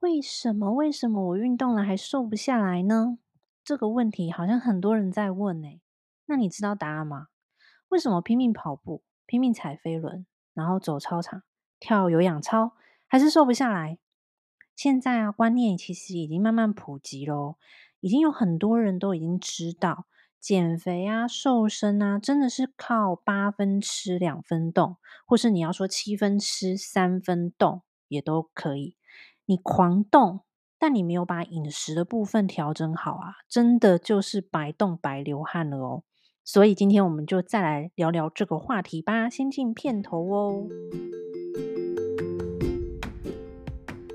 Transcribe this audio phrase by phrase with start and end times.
[0.00, 0.72] 为什么？
[0.72, 3.18] 为什么我运动了还瘦不下来呢？
[3.62, 5.82] 这个问题好像很多人在问欸。
[6.24, 7.28] 那你知道答案吗？
[7.90, 10.24] 为什么拼命跑步、拼命踩飞轮，
[10.54, 11.42] 然后走操场、
[11.78, 12.72] 跳有氧操，
[13.06, 13.98] 还是瘦不下来？
[14.74, 17.56] 现在啊，观念其实已经慢慢普及喽，
[18.00, 20.06] 已经有很多人都已经知道，
[20.40, 24.96] 减肥啊、瘦身啊，真的是靠八分吃两分动，
[25.26, 28.96] 或是你要说七分吃三分动也都可以。
[29.50, 30.42] 你狂动，
[30.78, 36.04] 但你没有把饮食的部分调整好啊，真的就是白动白流汗了哦。
[36.44, 39.28] 所以今天我们就再来聊聊这个话题吧。
[39.28, 40.68] 先进片头哦。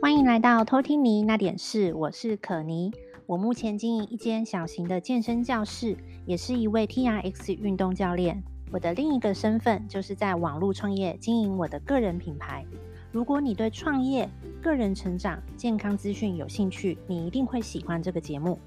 [0.02, 2.94] 欢迎来到偷听你那点事，我是可妮。
[3.26, 8.42] 我目前经营一间小型的健身教室，也是一位 TRX 运动教练。
[8.72, 12.66] 我的另一个身份就是在网络创业经营我的个人品牌。
[13.12, 14.30] 如果你对创业、
[14.66, 18.58] 个人成长、健康资讯有兴趣，你一定会喜欢这个节目。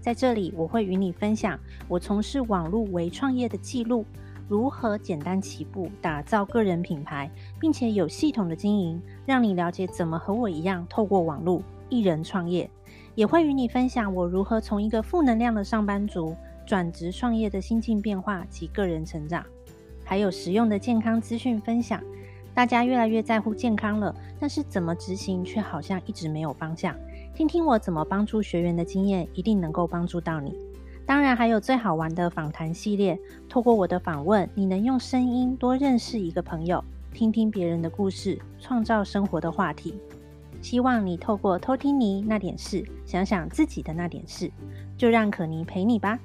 [0.00, 4.06] 在这里，我会与你分享我从事网络微创业的记录，
[4.48, 12.70] 如何简单起步打造个人品牌，并且有系统的经营，让你了解怎么和我一样透过网络一人创业。
[13.14, 16.34] 也会与你分享我如何从一个负能量的上班族
[16.66, 19.44] 转职创业的心境变化及个人成长，
[20.06, 22.02] 还有实用的健康资讯分享。
[22.54, 26.94] 大家越来越在乎健康了，但是怎么执行却好像一直没有方向。
[27.34, 30.56] 听听我怎么帮助学员的经验，一定能够帮助到你。
[31.04, 39.94] 当然还有最好玩的访谈系列，透过我的访问，你能用声音多认识一个朋友，听听别人的故事，创造生活的话题。
[40.62, 44.50] 希望你透过偷听你那点事，想想自己的那点事，
[44.96, 46.18] 就让可妮陪你吧。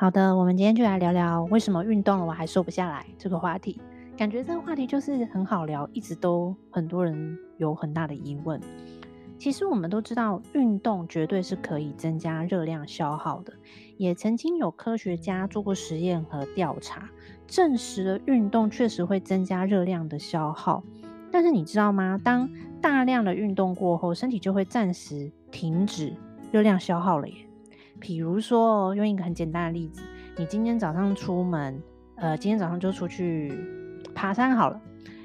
[0.00, 3.78] 好的，我们今天就来聊聊为什么运动了我还瘦不下来这个话题。
[4.16, 8.58] 感觉这个话题就是很好聊，一直都很多人有很大的疑问。
[9.38, 13.52] 其实我们都知道，运动绝对是可以增加热量消耗的，
[13.98, 17.06] 也曾经有科学家做过实验和调查，
[17.46, 20.82] 证实了运动确实会增加热量的消耗。
[21.30, 22.18] 但是你知道吗？
[22.24, 22.48] 当
[22.80, 26.16] 大量的运动过后，身体就会暂时停止
[26.50, 27.34] 热量消耗了耶。
[28.00, 30.00] 比如说，用一个很简单的例子，
[30.36, 31.80] 你今天早上出门，
[32.16, 33.52] 呃，今天早上就出去
[34.14, 34.80] 爬山好了，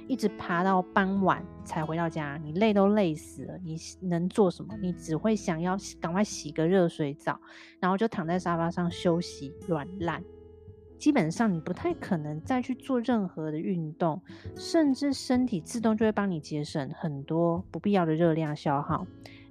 [0.08, 4.76] 一直爬到傍晚才回到家，你累都累死了，你能做什么？
[4.82, 7.40] 你只会想要赶快洗个热水澡，
[7.80, 10.22] 然后就躺在沙发上休息软烂。
[10.98, 14.22] 基本上你不太可能再去做任何的运动，
[14.56, 19.06] 甚至身体自动就会帮你节省很多不必要的热量消耗。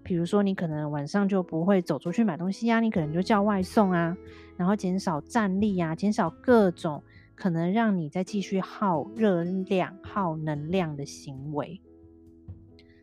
[0.05, 4.17] 比如说，你可能晚上就不会走出去买东西啊，你可能就叫外送啊，
[4.57, 7.03] 然后减少站立啊，减少各种
[7.35, 11.81] 可能让你再继续耗热量、耗能量的行为。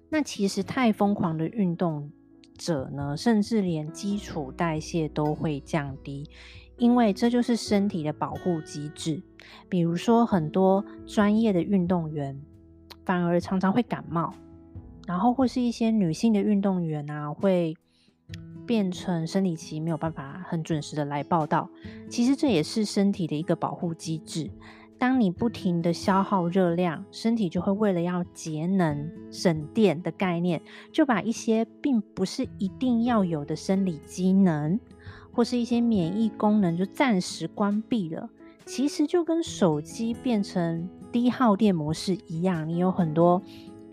[0.09, 2.11] 那其实太疯狂的运动
[2.57, 6.29] 者呢，甚至连基础代谢都会降低，
[6.77, 9.23] 因为这就是身体的保护机制。
[9.67, 12.39] 比如说，很多专业的运动员
[13.03, 14.33] 反而常常会感冒。
[15.11, 17.75] 然后或是一些女性的运动员啊，会
[18.65, 21.69] 变成生理期没有办法很准时的来报道。
[22.09, 24.49] 其实这也是身体的一个保护机制。
[24.97, 30.61] 当你不停的消耗热量，身体就会为了要节能省电的概念，
[30.93, 34.79] 就把一些并不是一定要有的生理机能，
[35.33, 38.29] 或是一些免疫功能就暂时关闭了。
[38.65, 43.41] 其实就跟手机变成低耗电模式一样，你有很多。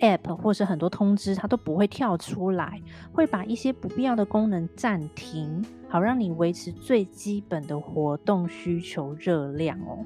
[0.01, 2.81] App 或是很多通知，它都不会跳出来，
[3.13, 10.05] 会把一些不必要的功能暂停，好让你维持最基本的活动需求热量哦。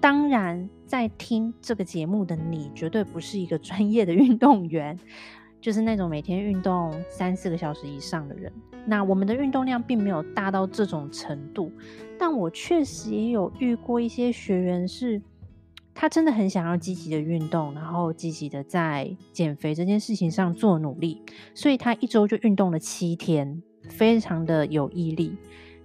[0.00, 4.98] 当然，在听这个节目的你，绝对不是一个专业的运动员，
[5.60, 8.52] 就是那种每天运动三四个小时以上的人。
[8.84, 11.70] 那我们的运动量并没有大到这种程度，
[12.18, 15.22] 但我确实也有遇过一些学员是。
[15.94, 21.20] 他真的很想要积极的运动，然后积极的在减肥这件事情上做努力，
[21.54, 25.36] 所以他一周就运动了七天，非常的有毅力。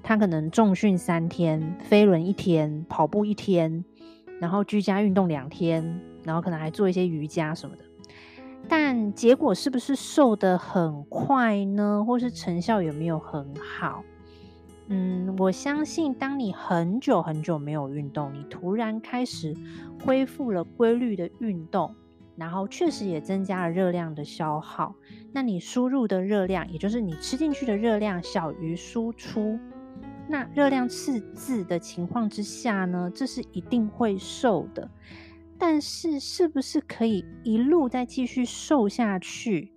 [0.02, 3.84] 他可能重训三天，飞轮一天，跑步一天，
[4.40, 7.84] 然后居家运动两天，然后可能还做一些瑜伽什么的。
[8.70, 12.04] 但结果是不是瘦得很快呢？
[12.06, 14.04] 或是成效有没有很好？
[14.88, 19.56] 嗯，我相信，当你很久很久没有运动，你突然开始
[20.04, 21.96] 恢复了规律的运动，
[22.36, 24.94] 然后确实也增加了热量的消耗。
[25.34, 29.60] 那你输入的热量，也就是你吃进去的热量小于输出，
[30.30, 34.88] 那热量赤字的情况之下呢，这是一定会瘦的。
[35.58, 39.72] 但是，是不是可以一路再继续瘦下去，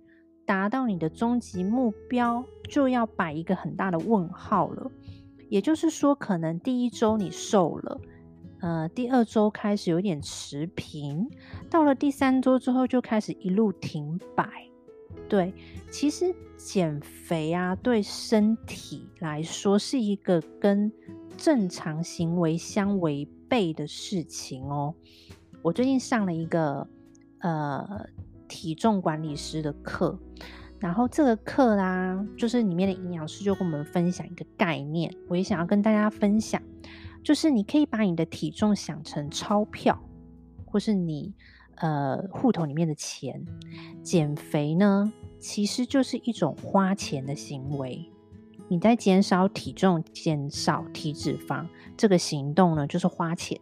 [0.49, 4.89] 达到你的终极目标，就要摆一个很大的问号了。
[5.47, 8.01] 也就是说，可能第一周你瘦了，
[8.61, 11.29] 呃，第二周开始有点持平，
[11.69, 14.49] 到了第三周之后就开始一路停摆。
[15.27, 15.53] 对，
[15.91, 20.91] 其实减肥啊，对身体来说是一个跟
[21.37, 24.95] 正常行为相违背的事情哦。
[25.61, 26.87] 我最近上了一个
[27.37, 28.07] 呃
[28.49, 30.19] 体重管理师的课，
[30.79, 36.61] 然后这个课啦，就是里面的营养师就跟我们分享一个概念，我也想要跟大家分享，
[37.23, 39.97] 就是你可以把你的体重想成钞票，
[40.65, 41.33] 或是你
[41.75, 43.45] 呃户头里面的钱。
[44.01, 48.11] 减肥呢，其实就是一种花钱的行为，
[48.67, 53.59] 你在减少体重、减少体脂肪这个行动呢，就是花钱。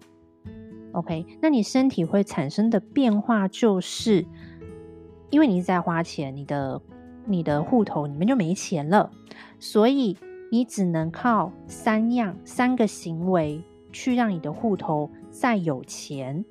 [0.94, 4.26] OK，那你身体会产生的变化，就是
[5.30, 6.82] 因为你一直在花钱，你的
[7.26, 9.12] 你的户头里面就没钱了，
[9.60, 10.18] 所以
[10.52, 16.44] 你只能靠三样三个行为去让你的户头再有钱。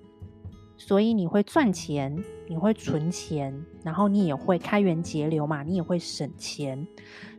[0.79, 2.15] 所以你会赚钱，
[2.47, 6.87] 你会存钱，然后你也会开源节流嘛，你也会省钱。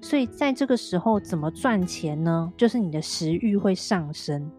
[0.02, 2.52] 所以在这个时候怎么赚钱呢？
[2.58, 4.50] 就是你的食欲会上升。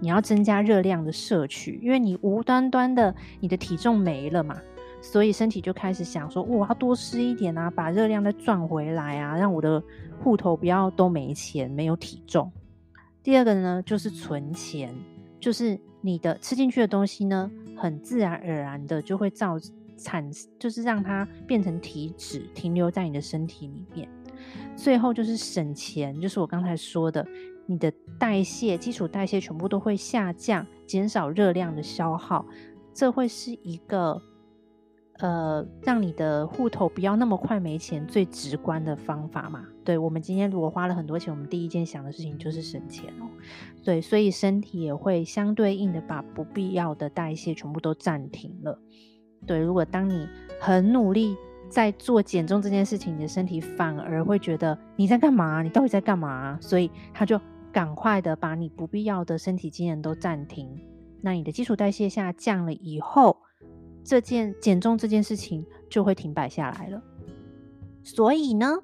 [0.00, 4.56] 你要增加热量的摄取，因为你无端端的你的体重没了嘛，
[5.04, 9.80] 所以身体就开始想说，我要多吃一点啊，把热量再赚回来啊，让我的
[10.18, 12.50] 户头不要都没钱，没有体重。
[13.22, 14.94] 第二个呢，就是存钱，
[15.38, 19.56] 就是你的吃进去的东西呢，很自然而然的就会造
[19.98, 20.28] 产，
[20.58, 24.08] 就是让它变成体脂，停留在你的身体里面。
[24.74, 27.24] 最后就是省钱，就是我刚才说的。
[27.66, 32.44] 你的代谢、基础代谢全部都会下降，减少热量的消耗，
[32.92, 34.20] 这会是一个
[35.18, 39.66] 呃，让你的户头不要那么快没钱最直观的方法嘛。
[39.84, 43.26] 对，我们今天如果花了很多钱，我们第一件想的事情就是省钱哦。
[43.82, 48.78] 对，所以身体也会相对应的把不必要的代谢全部都暂停了。
[49.46, 50.28] 对，如果当你
[50.60, 51.36] 很努力
[51.68, 55.62] 在做减重这件事情，你的身体反而会觉得你在干嘛？
[55.62, 56.58] 你到底在干嘛？
[56.60, 57.40] 所以他就。
[57.72, 60.80] 赶快的把你不必要的身体机能都暂停，
[61.20, 63.36] 那你的基础代谢下降了以后，
[64.04, 67.02] 这件减重这件事情就会停摆下来了。
[68.02, 68.76] 所以呢，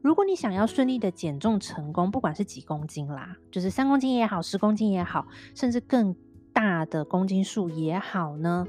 [0.00, 6.14] 如果你想要顺利的减重成功，不管是几公斤啦，就是三公斤也好，十公斤也好，甚至更
[6.52, 8.66] 大的公斤数也好呢，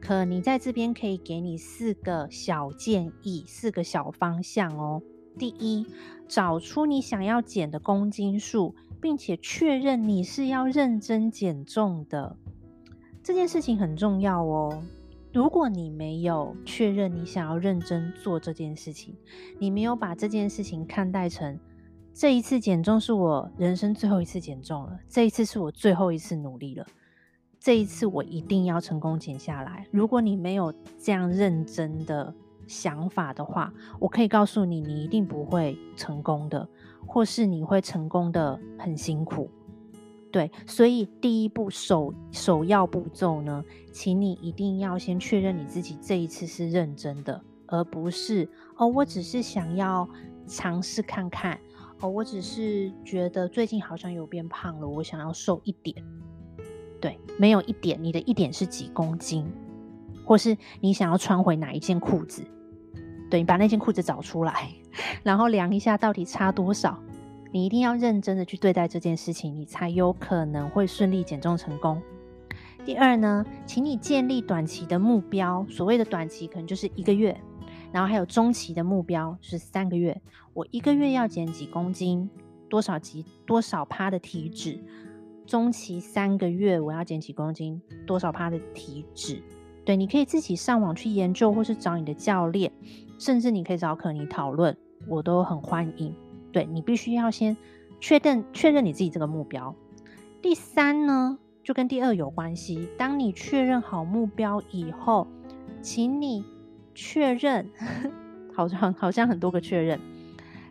[0.00, 5.02] 可你在这边可以给你四个小建议，四个小方向哦。
[5.36, 5.86] 第一，
[6.28, 8.74] 找出你想要减的公斤数。
[9.00, 12.36] 并且确认你是要认真减重的，
[13.22, 14.82] 这件事情很重要哦。
[15.32, 19.14] 如果你没有确认你想要认真做这件事情，
[19.58, 21.58] 你没有把这件事情看待成
[22.14, 26.86] 这一次减重是我人生最后一次减重了，这一次是我最后一次努力了，
[27.60, 29.86] 这一次我一定要成功减下来。
[29.90, 32.34] 如果你没有这样认真的
[32.66, 36.68] 想法的话，我可以告诉你，你一定不会成功的。
[37.10, 39.48] 或是你会成功的很辛苦，
[40.30, 50.08] 对，所以第一步首首要步骤呢，请你一定要先确认你自己这一次是认真的，而不是哦，我只是想要
[50.46, 51.58] 尝试看看，
[52.00, 55.96] 哦，我只是觉得最近好像有变胖了，我想要瘦一点，
[57.00, 59.50] 对，没有一点，你的一点是几公斤，
[60.24, 62.44] 或是你想要穿回哪一件裤子，
[63.30, 64.70] 对，你把那件裤子找出来。
[65.22, 67.00] 然后量一下到底差多少，
[67.50, 72.00] 你一定要认真的去对待这件事情，你才有可能会顺利减重成功。
[72.84, 77.38] 第二呢，请你建立短期的目标，所谓的短期可能就是一个月，
[77.92, 80.20] 然后还有中期的目标是三个月。
[80.52, 82.28] 我一个月要减几公斤，
[82.68, 84.78] 多少几多少趴的体脂？
[85.46, 89.42] 中期三个月我要减几公斤，多少趴的体脂？
[89.84, 92.70] 对，你可以自己上网去研究，或是找你的教练。
[93.18, 94.76] 甚至你可以找可妮讨论，
[95.08, 96.14] 我都很欢迎。
[96.52, 97.56] 对，你必须要先
[98.00, 99.74] 确认确认你自己这个目标。
[100.40, 102.88] 第三呢，就跟第二有关系。
[102.96, 105.26] 当你确认好目标以后，
[105.82, 106.44] 请你
[106.94, 107.70] 确认，
[108.54, 110.00] 好像好像很多个确认，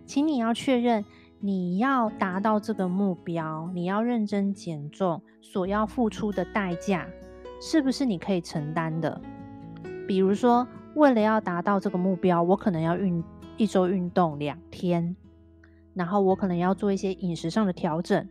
[0.05, 1.03] 请你要确认
[1.39, 7.07] 你要达到这个目标，你要认真减重所要付出的代价，
[7.61, 9.21] 是不是你可以承担的？
[10.07, 10.67] 比如说。
[10.95, 13.23] 为了要达到这个目标，我可能要运
[13.55, 15.15] 一周运动两天。
[15.97, 18.29] 然后我可能要做一些饮食上的调整，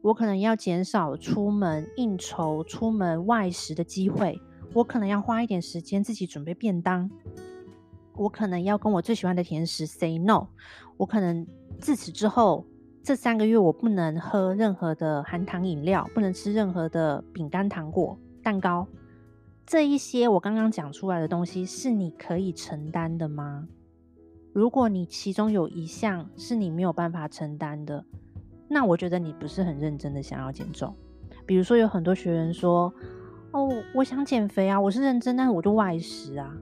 [0.00, 4.40] 我可能要减少出门应酬、出门外食的机会，
[4.72, 7.10] 我可能要花一点时间自己准备便当，
[8.14, 10.46] 我可能要跟我最喜欢的甜食 say no，
[10.96, 11.44] 我可能
[11.80, 12.64] 自此之后
[13.02, 18.86] 这三个月我不能喝任何的含糖饮料，不能吃任何的饼干、糖果、蛋糕。
[19.66, 23.66] 这一些我刚刚讲出来的东西，是你可以承担的吗？
[24.58, 28.04] 如果你其中有一项是你没有办法承担的，
[28.66, 30.92] 那我觉得你不是很认真的想要减重。
[31.46, 32.92] 比如说，有很多学员说
[33.54, 36.52] ：“哦，我想减肥啊，我是认真，但是我就外食啊。”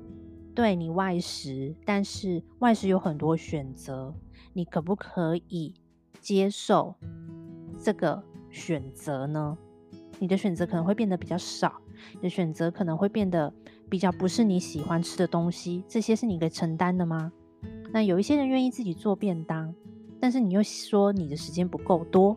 [0.55, 4.15] 对，你外食，但是外食有很多选择，
[4.53, 5.73] 你可不可以
[6.21, 6.95] 接受
[7.79, 9.57] 这个选择呢？
[10.19, 11.73] 你的选择可能会变得比较少。
[12.13, 13.51] 你的选择可能会变得
[13.89, 17.33] 比较不是你喜欢吃的东西，这些是你可以承担的吗？
[17.97, 19.75] 那有一些人愿意自己做便当，
[20.21, 22.37] 但是你又说你的时间不够多，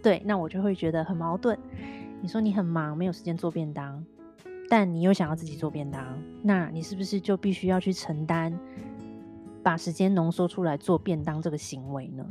[0.00, 1.58] 对，那我就会觉得很矛盾。
[2.20, 4.06] 你说你很忙，没有时间做便当，
[4.70, 8.56] 但你又想要自己做便当，那你是不是就必须要去承担
[9.60, 12.24] 把时间浓缩出来做便当这个行为呢？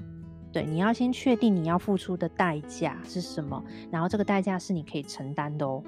[0.53, 3.61] 对，你要先确定你要付出的代价是什么，
[3.91, 5.83] 然后这个代价是你可以承担的哦。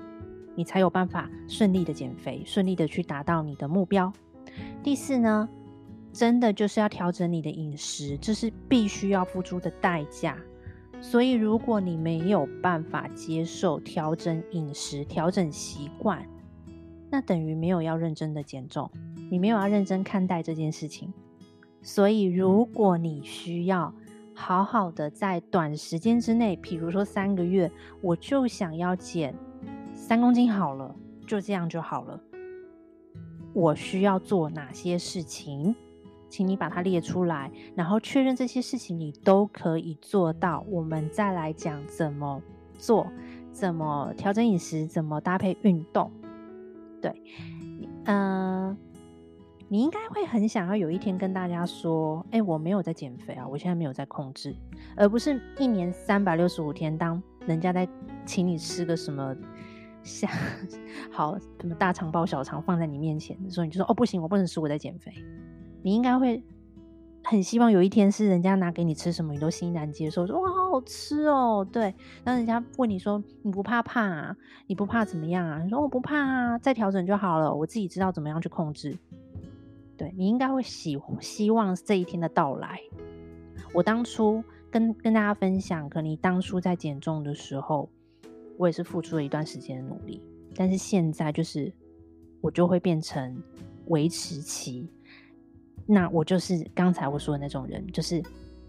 [0.54, 4.12] 你才有办法顺利的减肥，顺利的去达到你的目标。
[4.84, 5.48] 第四呢，
[6.14, 10.38] 真的就是要调整你的饮食，这是必须要付出的代价。
[11.02, 16.26] 所以，如果你没有办法接受调整饮食、调整习惯，
[17.10, 18.90] 那等于没有要认真的减重，
[19.30, 21.12] 你没有要认真看待这件事情。
[21.82, 23.94] 所以，如果你需要
[24.34, 27.70] 好好的在短时间之内，比如说三个月，
[28.02, 29.36] 我就想要减。
[29.94, 30.96] 三公斤好了，
[31.28, 32.20] 就这样就好了。
[33.54, 35.76] 我需要做哪些事情？
[36.34, 40.66] 请你把它列出来，然后确认这些事情你都可以做到。
[40.68, 42.42] 我们再来讲怎么
[42.74, 43.06] 做，
[43.52, 46.12] 怎么调整饮食，怎么搭配运动。
[47.00, 47.14] 对，
[48.06, 48.78] 嗯、呃，
[49.68, 54.56] 你应该会很想要有一天跟大家说：“哎，我没有在减肥啊，我现在没有在控制。”
[54.98, 57.88] 而不是一年三百六十五天，当人家在
[58.26, 59.36] 请你吃个什么。
[60.02, 60.30] 像
[61.14, 65.14] 好什么大肠包小肠放在你面前的时候，你就说哦，不行，我不能吃，我在减肥。
[65.84, 66.42] 你应该会
[67.24, 71.68] 很希望有一天是人家拿给你吃什么，你都欣然接受，说哇，好好吃哦。
[71.72, 74.36] 对，当人家问你说你不怕胖啊？
[74.66, 75.62] 你不怕怎么样啊？
[75.62, 78.98] 你说我不怕啊，再调整就好了，我自己知道怎么样去控制。
[79.96, 82.80] 对，你应该会希希望这一天的到来。
[83.74, 87.90] 我当初跟跟大家分享，可能你当初在减重的时候。
[88.56, 90.22] 我也是付出了一段时间的努力，
[90.56, 91.74] 但是现在就是
[92.40, 93.36] 我就会变成
[93.88, 94.88] 维持期。
[95.86, 98.22] 那我就是刚才我说的那种人，就是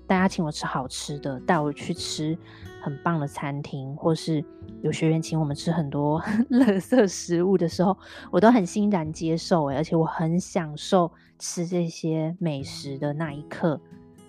[0.07, 2.37] 大家请我吃好吃的，带我去吃
[2.83, 4.45] 很棒的餐厅，或是
[4.83, 7.97] 有学员请我们吃很多 垃圾食物的时候，
[8.31, 9.69] 我都很欣然接受。
[9.69, 13.81] 而且我很享受吃这些美食的那一刻。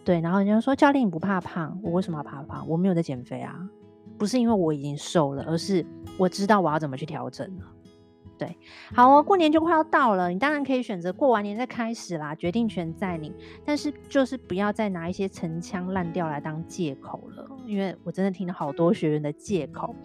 [0.04, 2.68] 对，然后人家说教练你不怕胖，我为什么要怕胖？
[2.68, 3.68] 我没有在减肥啊。
[4.18, 5.86] 不是因为我已经瘦了，而是
[6.18, 7.66] 我知道我要怎么去调整了。
[8.38, 8.58] 对，
[8.94, 13.34] 好哦，过年就快要到了，你当然可以选择过完年再开始啦，决定权在你。
[13.64, 19.96] 但是就是不要再拿一些陈腔滥调来当借口了，因为我真的听了好多学员的借口。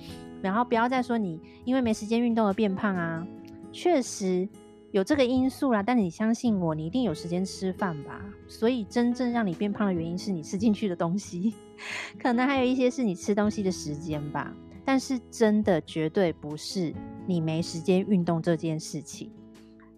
[0.43, 3.27] 然后不要再说你因为没时间运动而变胖啊，
[3.73, 4.49] 确实
[4.91, 5.83] 有这个因素啦。
[5.83, 8.21] 但你相信我，你一定有时间吃饭吧？
[8.49, 11.55] 所以真正让你变胖的原因是你吃进去的东西。
[12.23, 14.55] 可能还有一些是你吃东西的时间吧，
[14.91, 16.93] 但是真的绝对不是
[17.25, 19.31] 你没时间运动这件事情。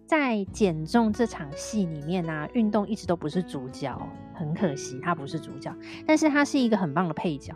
[0.05, 3.99] 在减重这场戏里面呢、运动一直都不是主角，
[4.35, 7.55] 很可惜它不是主角，但是它是一个很棒的配角。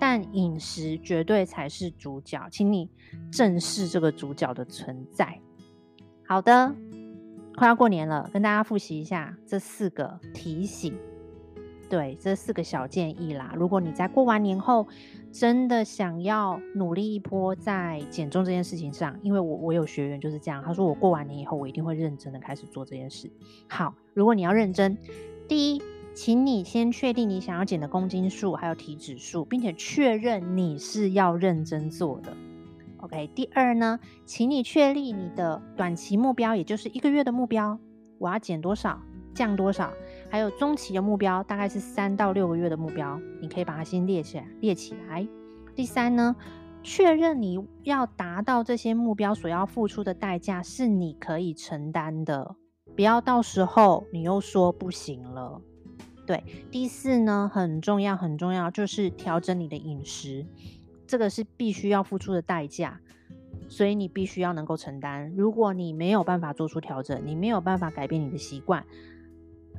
[0.00, 2.88] 但饮食绝对才是主角，请你
[3.30, 5.38] 正视这个主角的存在。
[6.26, 6.74] 好的，
[7.54, 10.98] 快要过年了，跟大家复习一下这四个提醒。
[11.92, 14.88] 对，这四个小建议啦，如果你在过完年后
[15.30, 23.30] 真的想要努力一波在减重这件事情上，因为我我有学员就是这样，他说我过完年以后我一定会认真的开始做这件事。
[23.68, 24.96] 好，如果你要认真，
[25.46, 25.82] 第一，
[26.14, 32.34] 请你先确定你想要减的公斤数还有体脂数，并且确认你是要认真做的。
[33.02, 37.78] OK，第二呢，请你确立你的短期目标，也就是一个月的目标，
[38.16, 38.98] 我要减多少，
[39.34, 39.92] 降多少。
[40.32, 45.28] 还有中期的目标，大概是三到六个月的目标，你可以把它先列起来，列起来。
[45.74, 46.34] 第三呢，
[46.82, 52.56] 确认你要达到这些目标所要付出的代价是你可以承担的，
[52.96, 55.60] 不要到时候你又说不行了。
[56.26, 60.46] 对，第四呢，很重要，很重要，就是调整你的饮食，
[61.06, 62.98] 这个是必须要付出的代价，
[63.68, 65.30] 所以你必须要能够承担。
[65.36, 68.82] 如果你没有办法做出调整，你没有办法改变你的习惯，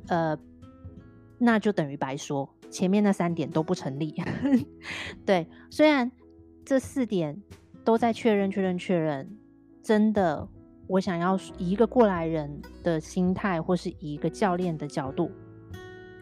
[0.07, 0.37] 呃，
[1.37, 4.15] 那就等于白说，前面那三点都不成立。
[5.25, 6.11] 对，虽然
[6.65, 7.41] 这四点
[7.83, 9.37] 都在确认、确认、确认，
[9.81, 10.47] 真的，
[10.87, 15.31] 我想要以一个过来人的心态，或是以一个教练的角度。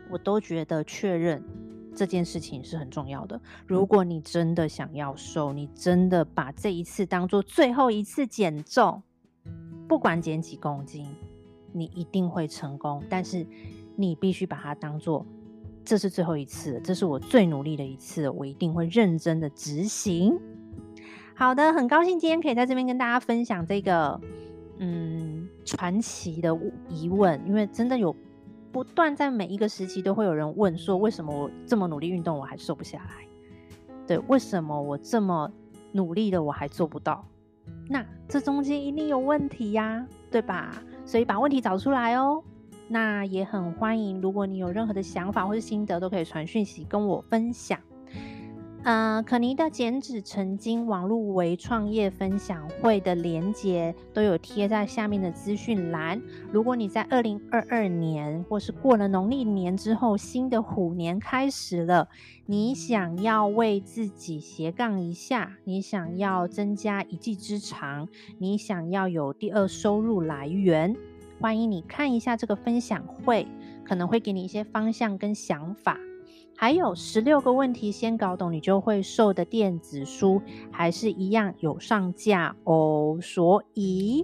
[0.10, 1.42] 我都觉得确认
[1.96, 3.40] 这件事情是很重要的。
[3.66, 9.02] 如果你真的想要瘦，你真的把这一次当做最后一次减重，
[9.88, 11.08] 不管减几公斤，
[11.72, 13.04] 你一定会成功。
[13.10, 13.46] 但是
[13.96, 15.26] 你必须把它当做
[15.84, 20.40] 这是最后一次，这是我最努力的一次，我一定会认真的执行。
[21.36, 24.20] 好的，很高兴今天可以在这边跟大家分享这个
[24.80, 26.58] 嗯传奇的
[26.90, 28.16] 疑问，因为真的有。
[28.74, 33.28] 不断在每一个时期都会有人问说：为什么我这么努力运动我还瘦不下来？
[34.08, 35.52] 对，为什么我这么
[35.92, 37.28] 努力的我还做不到？
[37.90, 40.82] 那这中间一定有问题呀，对吧？
[41.06, 42.44] 所以把问题找出来哦。
[42.88, 47.80] 那也很欢迎，如果你有任何的想法或是心得，都可以传讯息跟我分享。
[48.84, 56.20] 呃，可妮的减脂成金网络微创业分享会的连结都有贴在下面的资讯栏。
[56.52, 62.10] 如果你在二零二二年或是过了农历年之后，新的虎年开始了，
[62.48, 68.08] 你想要为自己斜杠一下，你想要增加一技之长，
[68.40, 70.96] 你想要有第二收入来源，
[71.40, 73.46] 欢迎你看一下这个分享会，
[73.84, 76.00] 可能会给你一些方向跟想法。
[76.62, 80.40] 还有十六个问题，先搞懂你就会瘦的电子书，
[80.70, 83.18] 还是一样有上架哦。
[83.20, 84.24] 所以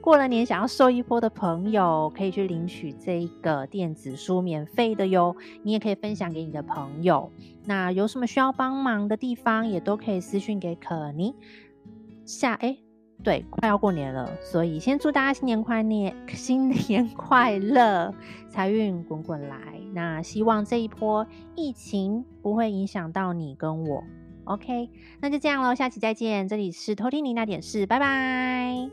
[0.00, 5.34] 过了年想要瘦一波的朋友，可以去领取这个电子书，免费的哟。
[5.64, 7.32] 你也可以分享给你的朋友。
[7.64, 11.34] 那有什么需要帮忙的地方，也都可以私讯给可妮。
[12.24, 12.83] 下哎。
[13.24, 18.14] 对，快要过年了，所以先祝大家新年快乐， 新年快乐，
[18.50, 19.56] 财运滚滚来。
[19.94, 24.04] 那希望这一波疫情不会影响到你跟我。
[24.44, 26.46] OK，那就这样喽，下期再见。
[26.46, 28.90] 这里是偷听你那点事，拜拜。